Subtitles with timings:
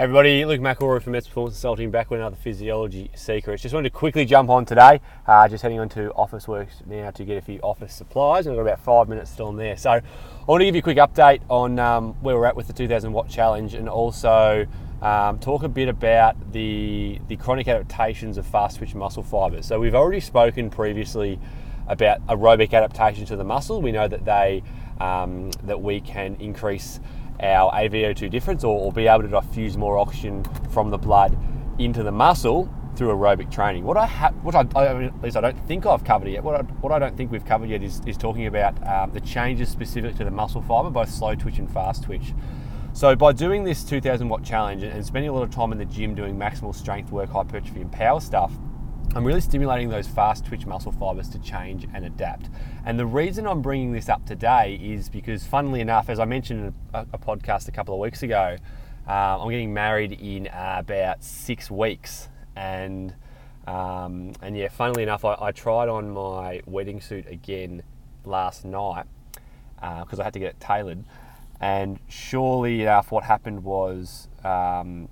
[0.00, 3.62] Everybody, Luke McElroy from Mets Performance Consulting back with another Physiology Secrets.
[3.62, 4.98] Just wanted to quickly jump on today.
[5.26, 8.46] Uh, just heading on to Officeworks now to get a few office supplies.
[8.46, 9.76] I've got about five minutes still in there.
[9.76, 10.02] So I
[10.46, 13.12] want to give you a quick update on um, where we're at with the 2000
[13.12, 14.66] Watt Challenge and also
[15.02, 19.66] um, talk a bit about the, the chronic adaptations of fast twitch muscle fibers.
[19.66, 21.38] So we've already spoken previously
[21.88, 23.82] about aerobic adaptation to the muscle.
[23.82, 24.62] We know that they
[24.98, 27.00] um, that we can increase
[27.42, 31.36] our AVO2 difference or, or be able to diffuse more oxygen from the blood
[31.78, 33.84] into the muscle through aerobic training.
[33.84, 36.42] What I ha- what I, I mean, at least I don't think I've covered yet.
[36.42, 39.20] What I, what I don't think we've covered yet is, is talking about um, the
[39.20, 42.34] changes specific to the muscle fiber, both slow twitch and fast twitch.
[42.92, 45.84] So by doing this 2000 watt challenge and spending a lot of time in the
[45.84, 48.52] gym doing maximal strength work, hypertrophy, and power stuff,
[49.12, 52.48] I'm really stimulating those fast twitch muscle fibers to change and adapt.
[52.84, 56.66] And the reason I'm bringing this up today is because, funnily enough, as I mentioned
[56.66, 58.56] in a, podcast a couple of weeks ago,
[59.08, 62.28] uh, I'm getting married in uh, about six weeks.
[62.54, 63.12] And
[63.66, 67.82] um, and yeah, funnily enough, I, I, tried on my wedding suit again
[68.24, 69.06] last night
[69.74, 71.04] because uh, I had to get it tailored.
[71.60, 75.08] And surely enough, what happened was um,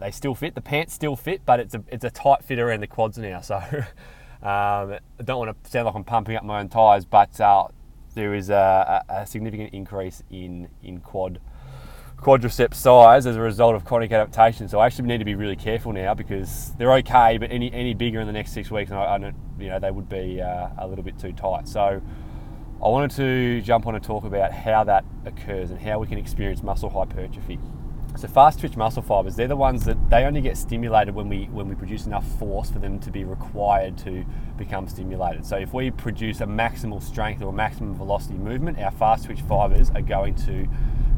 [0.00, 0.54] they still fit.
[0.54, 3.40] The pants still fit, but it's a it's a tight fit around the quads now.
[3.40, 3.84] So um,
[4.42, 7.68] I don't want to sound like I'm pumping up my own tyres, but uh,
[8.14, 11.40] there is a, a, significant increase in in quad
[12.16, 14.68] quadricep size as a result of chronic adaptation.
[14.68, 17.94] So I actually need to be really careful now because they're okay, but any any
[17.94, 20.40] bigger in the next six weeks, and I, I don't, you know, they would be
[20.40, 21.68] uh, a little bit too tight.
[21.68, 22.00] So
[22.82, 26.18] I wanted to jump on and talk about how that occurs and how we can
[26.18, 27.58] experience muscle hypertrophy.
[28.16, 31.44] So fast twitch muscle fibers, they're the ones that they only get stimulated when we
[31.52, 34.24] when we produce enough force for them to be required to
[34.56, 35.44] become stimulated.
[35.44, 39.90] So if we produce a maximal strength or maximum velocity movement, our fast twitch fibers
[39.90, 40.66] are going to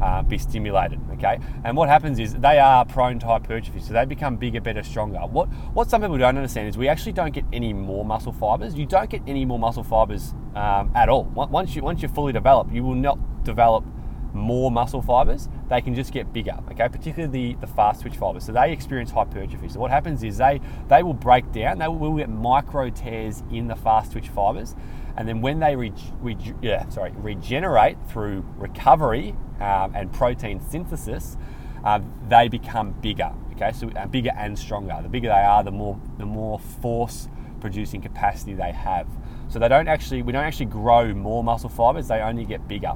[0.03, 0.99] uh, be stimulated.
[1.13, 4.83] Okay, and what happens is they are prone to hypertrophy, so they become bigger, better,
[4.83, 5.21] stronger.
[5.21, 8.75] What what some people don't understand is we actually don't get any more muscle fibers.
[8.75, 11.25] You don't get any more muscle fibers um, at all.
[11.25, 13.84] Once you once you're fully developed, you will not develop
[14.33, 16.89] more muscle fibers, they can just get bigger, okay?
[16.89, 18.44] Particularly the, the fast twitch fibers.
[18.44, 19.69] So they experience hypertrophy.
[19.69, 23.69] So what happens is they, they will break down, they will get micro tears in
[23.69, 24.75] the fast twitch fibers.
[25.16, 31.37] And then when they re, re, yeah, sorry, regenerate through recovery um, and protein synthesis,
[31.84, 33.72] uh, they become bigger, okay?
[33.72, 34.99] So uh, bigger and stronger.
[35.03, 37.28] The bigger they are, the more, the more force
[37.60, 39.09] producing capacity they have.
[39.49, 42.95] So they don't actually, we don't actually grow more muscle fibers, they only get bigger.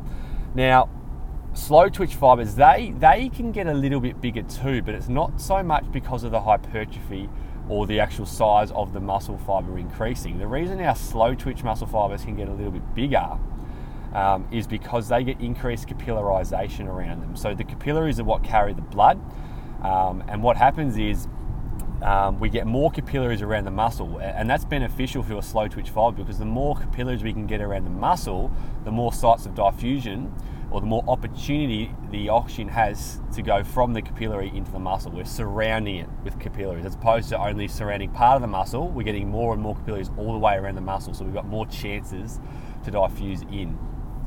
[0.55, 0.89] Now,
[1.55, 5.41] slow twitch fibers, they, they can get a little bit bigger too, but it's not
[5.41, 7.29] so much because of the hypertrophy
[7.69, 10.39] or the actual size of the muscle fiber increasing.
[10.39, 13.39] The reason our slow twitch muscle fibers can get a little bit bigger
[14.15, 17.37] um, is because they get increased capillarization around them.
[17.37, 19.21] So the capillaries are what carry the blood,
[19.83, 21.29] um, and what happens is
[22.03, 25.91] um, we get more capillaries around the muscle, and that's beneficial for a slow twitch
[25.91, 28.51] fiber because the more capillaries we can get around the muscle,
[28.85, 30.35] the more sites of diffusion
[30.73, 35.13] or the more opportunity the oxygen has to go from the capillary into the muscle.
[35.13, 38.89] We're surrounding it with capillaries as opposed to only surrounding part of the muscle.
[38.89, 41.47] We're getting more and more capillaries all the way around the muscle, so we've got
[41.47, 42.41] more chances
[42.85, 43.79] to diffuse in.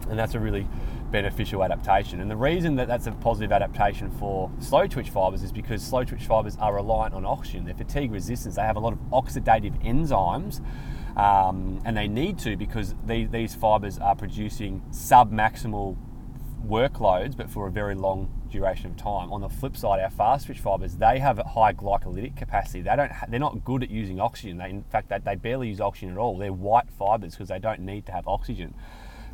[0.08, 0.68] And that's a really
[1.10, 2.20] beneficial adaptation.
[2.20, 6.04] And the reason that that's a positive adaptation for slow twitch fibers is because slow
[6.04, 7.66] twitch fibers are reliant on oxygen.
[7.66, 8.54] They're fatigue resistant.
[8.56, 10.62] They have a lot of oxidative enzymes
[11.18, 15.98] um, and they need to because they, these fibers are producing sub-maximal
[16.68, 19.32] workloads, but for a very long duration of time.
[19.32, 22.82] On the flip side, our fast twitch fibers they have a high glycolytic capacity.
[22.82, 23.12] They don't.
[23.30, 24.58] They're not good at using oxygen.
[24.58, 26.38] They, in fact, they, they barely use oxygen at all.
[26.38, 28.74] They're white fibers because they don't need to have oxygen,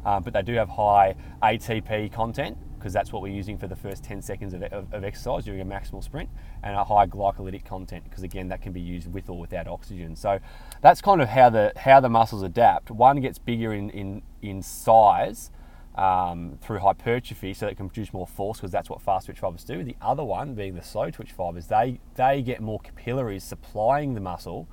[0.05, 3.75] um, but they do have high ATP content because that's what we're using for the
[3.75, 6.27] first 10 seconds of, of, of, exercise during a maximal sprint,
[6.63, 10.15] and a high glycolytic content because again that can be used with or without oxygen.
[10.15, 10.39] So
[10.81, 12.89] that's kind of how the how the muscles adapt.
[12.89, 15.51] One gets bigger in in, in size
[15.95, 19.39] um, through hypertrophy so that it can produce more force because that's what fast twitch
[19.39, 19.83] fibers do.
[19.83, 24.21] The other one, being the slow twitch fibers, they, they get more capillaries supplying the
[24.21, 24.67] muscle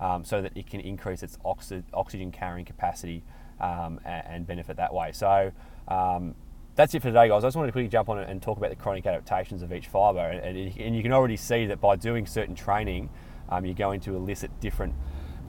[0.00, 3.22] um, so that it can increase its oxy- oxygen carrying capacity
[3.60, 5.12] um, and, and, benefit that way.
[5.12, 5.52] So
[5.86, 6.34] um,
[6.74, 7.44] that's it for today, guys.
[7.44, 9.86] I just wanted to quickly jump on and talk about the chronic adaptations of each
[9.86, 10.18] fiber.
[10.18, 13.10] And, and you can already see that by doing certain training,
[13.48, 14.94] um, you're going to elicit different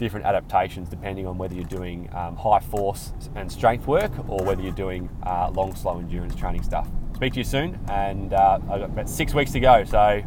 [0.04, 4.62] different adaptations depending on whether you're doing um, high force and strength work or whether
[4.62, 6.88] you're doing uh, long, slow endurance training stuff.
[7.16, 9.84] Speak to you soon, and uh, I've got about six weeks to go.
[9.86, 10.22] So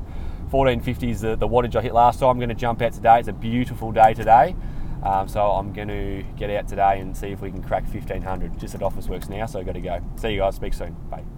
[0.50, 2.30] 1450 is the, the wattage I hit last time.
[2.30, 3.18] I'm going to jump out today.
[3.18, 4.56] It's a beautiful day today.
[5.02, 8.58] Um, so I'm going to get out today and see if we can crack 1500
[8.58, 9.46] just at Officeworks now.
[9.46, 10.00] So I've got to go.
[10.16, 10.56] See you guys.
[10.56, 10.96] Speak soon.
[11.10, 11.35] Bye.